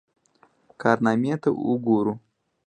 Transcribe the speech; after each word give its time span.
کارنامې 0.81 1.33
ته 1.41 1.49
وګورو. 1.67 2.13